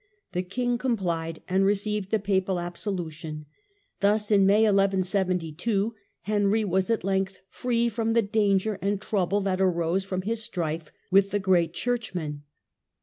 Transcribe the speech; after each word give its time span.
The 0.31 0.41
king 0.41 0.79
complied, 0.79 1.43
and 1.47 1.63
received 1.63 2.09
the 2.09 2.17
papal 2.17 2.59
absolution. 2.59 3.45
Thus 3.99 4.31
in 4.31 4.47
May, 4.47 4.63
1172, 4.63 5.93
Henry 6.21 6.63
was 6.65 6.89
at 6.89 7.03
length 7.03 7.41
free 7.51 7.87
from 7.87 8.13
the 8.13 8.23
danger 8.23 8.79
and 8.81 8.99
trouble 8.99 9.41
that 9.41 9.61
arose 9.61 10.03
from 10.03 10.23
his 10.23 10.41
strife 10.41 10.91
with 11.11 11.29
the 11.29 11.37
great 11.37 11.75
churchman. 11.75 12.41